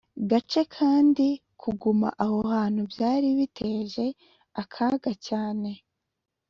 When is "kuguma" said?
1.61-2.09